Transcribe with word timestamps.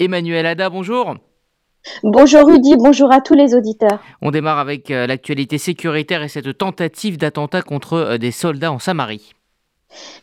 Emmanuel 0.00 0.46
Ada, 0.46 0.70
bonjour. 0.70 1.16
Bonjour 2.04 2.46
Rudy, 2.46 2.76
bonjour 2.76 3.12
à 3.12 3.20
tous 3.20 3.34
les 3.34 3.54
auditeurs. 3.54 3.98
On 4.22 4.30
démarre 4.30 4.60
avec 4.60 4.92
euh, 4.92 5.08
l'actualité 5.08 5.58
sécuritaire 5.58 6.22
et 6.22 6.28
cette 6.28 6.56
tentative 6.56 7.18
d'attentat 7.18 7.62
contre 7.62 7.94
euh, 7.94 8.18
des 8.18 8.30
soldats 8.30 8.70
en 8.70 8.78
Samarie. 8.78 9.32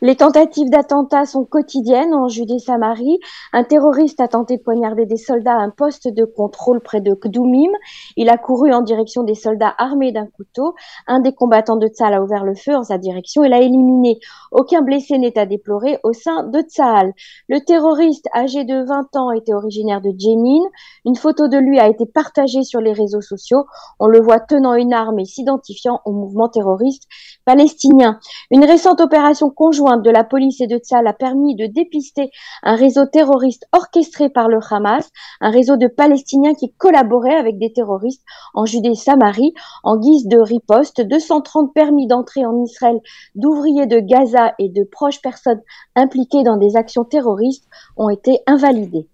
Les 0.01 0.15
tentatives 0.15 0.69
d'attentat 0.69 1.25
sont 1.25 1.45
quotidiennes 1.45 2.13
en 2.13 2.27
Judée-Samarie. 2.27 3.19
Un 3.53 3.63
terroriste 3.63 4.19
a 4.19 4.27
tenté 4.27 4.57
de 4.57 4.61
poignarder 4.61 5.05
des 5.05 5.17
soldats 5.17 5.55
à 5.55 5.61
un 5.61 5.69
poste 5.69 6.07
de 6.07 6.25
contrôle 6.25 6.81
près 6.81 7.01
de 7.01 7.13
Kdoumim. 7.15 7.71
Il 8.17 8.29
a 8.29 8.37
couru 8.37 8.73
en 8.73 8.81
direction 8.81 9.23
des 9.23 9.35
soldats 9.35 9.73
armés 9.77 10.11
d'un 10.11 10.27
couteau. 10.27 10.75
Un 11.07 11.21
des 11.21 11.33
combattants 11.33 11.77
de 11.77 11.87
Tzal 11.87 12.13
a 12.13 12.21
ouvert 12.21 12.43
le 12.43 12.55
feu 12.55 12.75
en 12.75 12.83
sa 12.83 12.97
direction 12.97 13.43
et 13.43 13.49
l'a 13.49 13.61
éliminé. 13.61 14.19
Aucun 14.51 14.81
blessé 14.81 15.17
n'est 15.17 15.39
à 15.39 15.45
déplorer 15.45 15.99
au 16.03 16.13
sein 16.13 16.43
de 16.43 16.59
Tzal. 16.59 17.13
Le 17.47 17.59
terroriste 17.61 18.27
âgé 18.35 18.63
de 18.63 18.85
20 18.85 19.15
ans 19.15 19.31
était 19.31 19.53
originaire 19.53 20.01
de 20.01 20.11
Jenin. 20.17 20.69
Une 21.05 21.15
photo 21.15 21.47
de 21.47 21.57
lui 21.57 21.79
a 21.79 21.87
été 21.87 22.05
partagée 22.05 22.63
sur 22.63 22.81
les 22.81 22.93
réseaux 22.93 23.21
sociaux. 23.21 23.65
On 23.99 24.07
le 24.07 24.21
voit 24.21 24.39
tenant 24.39 24.75
une 24.75 24.93
arme 24.93 25.19
et 25.19 25.25
s'identifiant 25.25 26.01
au 26.05 26.11
mouvement 26.11 26.49
terroriste 26.49 27.07
palestinien. 27.45 28.19
Une 28.51 28.65
récente 28.65 28.99
opération 28.99 29.49
conjointe 29.55 30.03
de 30.03 30.11
la 30.11 30.23
police 30.23 30.61
et 30.61 30.67
de 30.67 30.77
Tzal 30.77 31.07
a 31.07 31.13
permis 31.13 31.55
de 31.55 31.65
dépister 31.65 32.29
un 32.61 32.75
réseau 32.75 33.05
terroriste 33.05 33.65
orchestré 33.71 34.29
par 34.29 34.47
le 34.47 34.59
Hamas, 34.69 35.09
un 35.41 35.49
réseau 35.49 35.77
de 35.77 35.87
Palestiniens 35.87 36.53
qui 36.53 36.71
collaboraient 36.73 37.35
avec 37.35 37.57
des 37.57 37.73
terroristes 37.73 38.23
en 38.53 38.65
Judée-Samarie 38.65 39.53
en 39.83 39.97
guise 39.97 40.27
de 40.27 40.37
riposte. 40.37 41.01
230 41.01 41.73
permis 41.73 42.07
d'entrée 42.07 42.45
en 42.45 42.63
Israël 42.63 42.99
d'ouvriers 43.35 43.87
de 43.87 43.99
Gaza 43.99 44.53
et 44.59 44.69
de 44.69 44.83
proches 44.83 45.21
personnes 45.21 45.61
impliquées 45.95 46.43
dans 46.43 46.57
des 46.57 46.75
actions 46.75 47.05
terroristes 47.05 47.65
ont 47.97 48.09
été 48.09 48.39
invalidés. 48.47 49.07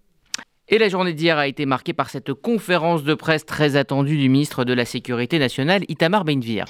Et 0.68 0.78
la 0.78 0.88
journée 0.88 1.12
d'hier 1.12 1.36
a 1.36 1.46
été 1.46 1.66
marquée 1.66 1.92
par 1.92 2.08
cette 2.08 2.32
conférence 2.32 3.04
de 3.04 3.14
presse 3.14 3.44
très 3.44 3.76
attendue 3.76 4.16
du 4.16 4.28
ministre 4.28 4.64
de 4.64 4.72
la 4.72 4.84
Sécurité 4.84 5.38
nationale, 5.38 5.82
Itamar 5.88 6.24
Benvir. 6.24 6.64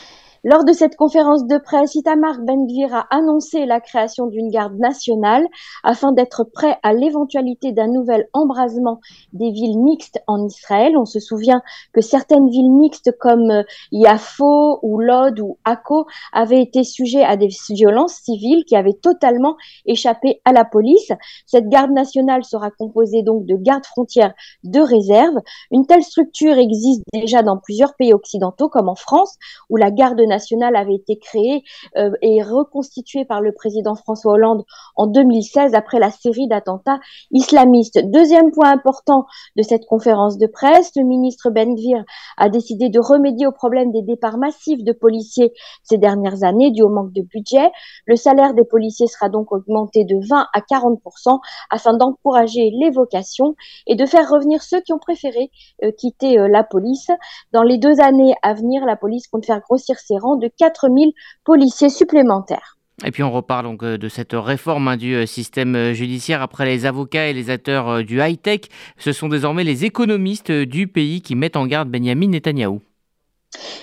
Lors 0.44 0.64
de 0.64 0.72
cette 0.72 0.96
conférence 0.96 1.46
de 1.46 1.56
presse, 1.56 1.94
Itamar 1.94 2.40
Ben-Gvir 2.40 2.92
a 2.92 3.06
annoncé 3.10 3.64
la 3.64 3.80
création 3.80 4.26
d'une 4.26 4.50
garde 4.50 4.76
nationale 4.76 5.46
afin 5.84 6.10
d'être 6.10 6.42
prêt 6.42 6.80
à 6.82 6.92
l'éventualité 6.92 7.70
d'un 7.70 7.86
nouvel 7.86 8.28
embrasement 8.32 8.98
des 9.32 9.52
villes 9.52 9.78
mixtes 9.78 10.20
en 10.26 10.44
Israël. 10.44 10.96
On 10.98 11.04
se 11.04 11.20
souvient 11.20 11.62
que 11.92 12.00
certaines 12.00 12.50
villes 12.50 12.72
mixtes 12.72 13.16
comme 13.20 13.52
euh, 13.52 13.62
Yafo 13.92 14.80
ou 14.82 14.98
Lod 14.98 15.38
ou 15.38 15.58
Akko 15.64 16.06
avaient 16.32 16.60
été 16.60 16.82
sujets 16.82 17.22
à 17.22 17.36
des 17.36 17.50
violences 17.70 18.14
civiles 18.14 18.64
qui 18.64 18.74
avaient 18.74 18.98
totalement 19.00 19.54
échappé 19.86 20.40
à 20.44 20.52
la 20.52 20.64
police. 20.64 21.12
Cette 21.46 21.68
garde 21.68 21.92
nationale 21.92 22.42
sera 22.42 22.72
composée 22.72 23.22
donc 23.22 23.46
de 23.46 23.54
gardes 23.54 23.86
frontières 23.86 24.34
de 24.64 24.80
réserve. 24.80 25.36
Une 25.70 25.86
telle 25.86 26.02
structure 26.02 26.58
existe 26.58 27.02
déjà 27.12 27.44
dans 27.44 27.58
plusieurs 27.58 27.94
pays 27.94 28.12
occidentaux 28.12 28.68
comme 28.68 28.88
en 28.88 28.96
France 28.96 29.36
où 29.70 29.76
la 29.76 29.92
garde 29.92 30.31
nationale 30.32 30.76
avait 30.76 30.94
été 30.94 31.18
créée 31.18 31.62
euh, 31.98 32.10
et 32.22 32.42
reconstituée 32.42 33.24
par 33.26 33.40
le 33.40 33.52
président 33.52 33.94
François 33.94 34.32
Hollande 34.32 34.64
en 34.96 35.06
2016 35.06 35.74
après 35.74 35.98
la 35.98 36.10
série 36.10 36.48
d'attentats 36.48 37.00
islamistes. 37.30 38.00
Deuxième 38.04 38.50
point 38.50 38.70
important 38.72 39.26
de 39.56 39.62
cette 39.62 39.84
conférence 39.86 40.38
de 40.38 40.46
presse, 40.46 40.92
le 40.96 41.04
ministre 41.04 41.50
Ben 41.50 41.76
Gvir 41.76 42.02
a 42.38 42.48
décidé 42.48 42.88
de 42.88 42.98
remédier 42.98 43.46
au 43.46 43.52
problème 43.52 43.92
des 43.92 44.02
départs 44.02 44.38
massifs 44.38 44.82
de 44.82 44.92
policiers 44.92 45.52
ces 45.82 45.98
dernières 45.98 46.44
années 46.44 46.70
dû 46.70 46.82
au 46.82 46.88
manque 46.88 47.12
de 47.12 47.22
budget. 47.22 47.70
Le 48.06 48.16
salaire 48.16 48.54
des 48.54 48.64
policiers 48.64 49.06
sera 49.06 49.28
donc 49.28 49.52
augmenté 49.52 50.04
de 50.04 50.16
20 50.28 50.46
à 50.54 50.60
40% 50.60 51.40
afin 51.70 51.94
d'encourager 51.94 52.70
les 52.80 52.90
vocations 52.90 53.54
et 53.86 53.96
de 53.96 54.06
faire 54.06 54.28
revenir 54.30 54.62
ceux 54.62 54.80
qui 54.80 54.92
ont 54.92 54.98
préféré 54.98 55.50
euh, 55.82 55.90
quitter 55.92 56.38
euh, 56.38 56.48
la 56.48 56.64
police. 56.64 57.08
Dans 57.52 57.62
les 57.62 57.78
deux 57.78 58.00
années 58.00 58.34
à 58.42 58.54
venir, 58.54 58.84
la 58.86 58.96
police 58.96 59.26
compte 59.28 59.46
faire 59.46 59.60
grossir 59.60 59.98
ses 59.98 60.18
de 60.36 60.50
4000 60.58 61.12
policiers 61.44 61.90
supplémentaires. 61.90 62.76
Et 63.04 63.10
puis 63.10 63.22
on 63.22 63.32
reparle 63.32 63.64
donc 63.64 63.82
euh, 63.82 63.98
de 63.98 64.08
cette 64.08 64.32
réforme 64.32 64.88
hein, 64.88 64.96
du 64.96 65.14
euh, 65.14 65.26
système 65.26 65.74
euh, 65.74 65.92
judiciaire. 65.92 66.42
Après 66.42 66.64
les 66.64 66.86
avocats 66.86 67.28
et 67.28 67.32
les 67.32 67.50
acteurs 67.50 68.04
du 68.04 68.20
high-tech, 68.20 68.62
ce 68.98 69.12
sont 69.12 69.28
désormais 69.28 69.64
les 69.64 69.84
économistes 69.84 70.52
du 70.52 70.86
pays 70.86 71.20
qui 71.20 71.34
mettent 71.34 71.56
en 71.56 71.66
garde 71.66 71.90
Benjamin 71.90 72.28
Netanyahou. 72.28 72.80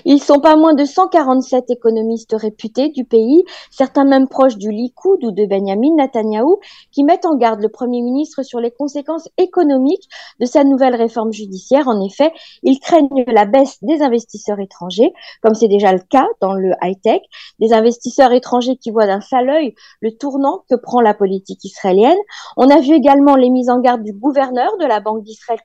Ils 0.06 0.22
sont 0.22 0.40
pas 0.40 0.56
moins 0.56 0.74
de 0.74 0.86
147 0.86 1.70
économistes 1.70 2.36
réputés 2.38 2.90
du 2.90 3.06
pays, 3.06 3.44
certains 3.70 4.06
même 4.06 4.28
proches 4.28 4.58
du 4.58 4.72
Likoud 4.72 5.24
ou 5.24 5.32
de 5.32 5.46
Benjamin 5.46 5.96
Netanyahou, 5.96 6.60
qui 6.92 7.04
mettent 7.04 7.26
en 7.26 7.36
garde 7.36 7.62
le 7.62 7.70
Premier 7.70 8.02
ministre 8.02 8.44
sur 8.44 8.60
les 8.60 8.72
conséquences 8.72 9.30
économiques 9.38 10.10
de 10.40 10.46
sa 10.46 10.64
nouvelle 10.64 10.96
réforme 10.96 11.32
judiciaire. 11.32 11.88
En 11.88 12.04
effet, 12.04 12.32
ils 12.64 12.80
craignent 12.80 13.10
la 13.28 13.46
baisse 13.46 13.78
des 13.84 14.02
investisseurs 14.02 14.60
étrangers, 14.60 15.14
comme 15.42 15.54
c'est 15.54 15.68
déjà 15.68 15.94
le 15.94 16.00
cas 16.00 16.28
dans 16.42 16.54
le 16.54 16.72
high-tech, 16.82 17.22
des 17.60 17.74
investisseurs 17.74 18.32
étrangers 18.32 18.78
qui 18.78 18.92
voient 18.92 19.08
d'un 19.08 19.22
sale 19.22 19.50
œil 19.50 19.76
le 20.02 20.12
tournant 20.12 20.64
que 20.70 20.76
prend 20.76 21.02
la 21.02 21.14
politique 21.14 21.64
israélienne. 21.64 22.18
On 22.58 22.70
a 22.70 22.80
vu 22.80 22.94
également 22.94 23.36
les 23.36 23.50
mises 23.50 23.70
en 23.70 23.80
garde 23.80 24.04
du 24.04 24.14
gouverneur 24.14 24.78
de 24.80 24.86
la 24.86 25.00
Banque 25.00 25.24
d'Israël 25.24 25.60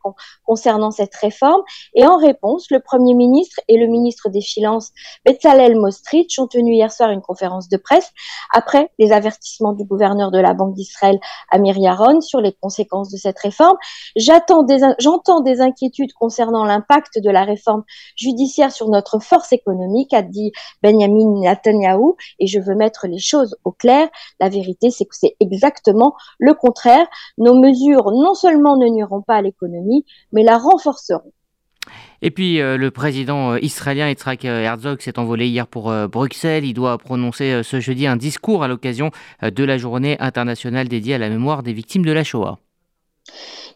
concernant 0.45 0.91
cette 0.91 1.15
réforme, 1.15 1.63
et 1.95 2.07
en 2.07 2.17
réponse, 2.17 2.71
le 2.71 2.81
Premier 2.81 3.15
ministre 3.15 3.61
et 3.69 3.79
le 3.79 3.87
ministre 3.97 4.29
des 4.29 4.41
Finances, 4.41 4.91
Bezalel 5.25 5.77
Mostrich, 5.77 6.39
ont 6.39 6.47
tenu 6.47 6.75
hier 6.75 6.93
soir 6.93 7.11
une 7.11 7.23
conférence 7.23 7.69
de 7.69 7.77
presse 7.77 8.11
après 8.53 8.91
les 8.99 9.13
avertissements 9.13 9.73
du 9.73 9.85
gouverneur 9.85 10.31
de 10.31 10.39
la 10.39 10.55
Banque 10.55 10.75
d'Israël, 10.75 11.19
Amir 11.51 11.77
Yaron, 11.79 12.21
sur 12.21 12.41
les 12.41 12.53
conséquences 12.53 13.11
de 13.11 13.17
cette 13.17 13.39
réforme. 13.39 13.77
J'entends 14.17 14.63
des, 14.63 14.81
des 15.45 15.61
inquiétudes 15.61 16.13
concernant 16.13 16.65
l'impact 16.65 17.19
de 17.19 17.31
la 17.31 17.45
réforme 17.45 17.85
judiciaire 18.17 18.73
sur 18.73 18.89
notre 18.89 19.19
force 19.19 19.53
économique, 19.53 20.13
a 20.13 20.23
dit 20.23 20.53
Benjamin 20.83 21.41
Netanyahu, 21.41 22.15
et 22.39 22.47
je 22.47 22.61
veux 22.61 22.75
mettre 22.75 23.07
les 23.07 23.19
choses 23.19 23.57
au 23.65 23.73
clair. 23.73 24.09
La 24.41 24.49
vérité, 24.49 24.91
c'est 24.91 25.05
que 25.05 25.17
c'est 25.17 25.37
exactement 25.41 26.15
le 26.39 26.55
contraire. 26.55 27.07
Nos 27.39 27.55
mesures 27.55 28.11
non 28.13 28.35
seulement 28.35 28.77
ne 28.77 28.89
nuiront 28.89 29.23
pas 29.23 29.37
à 29.37 29.43
l'économie, 29.43 30.05
mais 30.33 30.43
la 30.43 30.59
renforceront. 30.59 31.33
Et 32.25 32.31
puis 32.31 32.59
euh, 32.59 32.79
le 32.79 32.91
président 32.91 33.53
euh, 33.53 33.59
israélien 33.61 34.09
Yitzhak 34.09 34.47
euh, 34.47 34.63
Herzog 34.63 35.03
s'est 35.03 35.19
envolé 35.19 35.47
hier 35.47 35.67
pour 35.67 35.93
Bruxelles. 36.09 36.65
Il 36.65 36.73
doit 36.73 36.97
prononcer 36.97 37.63
ce 37.63 37.81
jeudi 37.81 38.07
un 38.07 38.17
discours 38.17 38.65
à 38.65 38.69
l'occasion 38.69 39.11
de 39.43 39.65
la 39.65 39.77
journée 39.77 40.17
internationale 40.21 40.89
dédiée 40.89 41.15
à 41.15 41.19
la 41.19 41.29
mémoire 41.29 41.63
des 41.63 41.75
victimes 41.75 42.05
de 42.05 42.13
la 42.13 42.25
Shoah. 42.25 42.59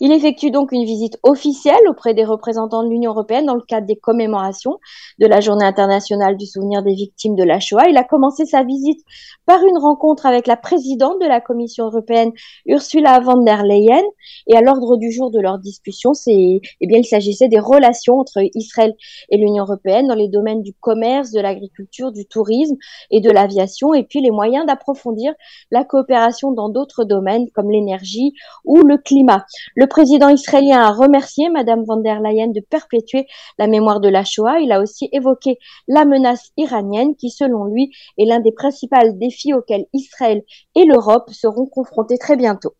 Il 0.00 0.12
effectue 0.12 0.50
donc 0.50 0.70
une 0.70 0.84
visite 0.84 1.18
officielle 1.24 1.88
auprès 1.88 2.14
des 2.14 2.24
représentants 2.24 2.84
de 2.84 2.88
l'Union 2.88 3.10
européenne 3.10 3.46
dans 3.46 3.54
le 3.54 3.62
cadre 3.62 3.86
des 3.86 3.96
commémorations 3.96 4.78
de 5.18 5.26
la 5.26 5.40
Journée 5.40 5.64
internationale 5.64 6.36
du 6.36 6.46
souvenir 6.46 6.82
des 6.82 6.94
victimes 6.94 7.34
de 7.34 7.42
la 7.42 7.58
Shoah. 7.58 7.88
Il 7.88 7.96
a 7.96 8.04
commencé 8.04 8.46
sa 8.46 8.62
visite 8.62 9.00
par 9.44 9.64
une 9.64 9.78
rencontre 9.78 10.26
avec 10.26 10.46
la 10.46 10.56
présidente 10.56 11.20
de 11.20 11.26
la 11.26 11.40
Commission 11.40 11.86
européenne, 11.86 12.30
Ursula 12.66 13.18
von 13.20 13.42
der 13.42 13.64
Leyen. 13.64 14.02
Et 14.46 14.56
à 14.56 14.60
l'ordre 14.60 14.96
du 14.96 15.10
jour 15.10 15.30
de 15.30 15.40
leur 15.40 15.58
discussion, 15.58 16.14
c'est, 16.14 16.60
eh 16.80 16.86
bien, 16.86 16.98
il 16.98 17.04
s'agissait 17.04 17.48
des 17.48 17.58
relations 17.58 18.18
entre 18.18 18.38
Israël 18.54 18.94
et 19.30 19.36
l'Union 19.36 19.64
européenne 19.64 20.06
dans 20.06 20.14
les 20.14 20.28
domaines 20.28 20.62
du 20.62 20.74
commerce, 20.74 21.32
de 21.32 21.40
l'agriculture, 21.40 22.12
du 22.12 22.24
tourisme 22.26 22.76
et 23.10 23.20
de 23.20 23.30
l'aviation, 23.30 23.94
et 23.94 24.04
puis 24.04 24.20
les 24.20 24.30
moyens 24.30 24.66
d'approfondir 24.66 25.32
la 25.70 25.84
coopération 25.84 26.52
dans 26.52 26.68
d'autres 26.68 27.04
domaines 27.04 27.50
comme 27.54 27.70
l'énergie 27.70 28.32
ou 28.64 28.82
le 28.82 28.98
climat. 28.98 29.44
Président 29.88 30.28
israélien 30.28 30.80
a 30.80 30.92
remercié 30.92 31.50
Madame 31.50 31.84
von 31.84 31.96
der 31.96 32.20
Leyen 32.20 32.48
de 32.48 32.60
perpétuer 32.60 33.26
la 33.58 33.66
mémoire 33.66 34.00
de 34.00 34.08
la 34.08 34.24
Shoah. 34.24 34.60
Il 34.60 34.72
a 34.72 34.80
aussi 34.80 35.08
évoqué 35.12 35.58
la 35.88 36.04
menace 36.04 36.52
iranienne 36.56 37.16
qui, 37.16 37.30
selon 37.30 37.64
lui, 37.64 37.90
est 38.18 38.24
l'un 38.24 38.40
des 38.40 38.52
principaux 38.52 38.96
défis 39.14 39.54
auxquels 39.54 39.86
Israël 39.92 40.42
et 40.74 40.84
l'Europe 40.84 41.30
seront 41.30 41.66
confrontés 41.66 42.18
très 42.18 42.36
bientôt. 42.36 42.74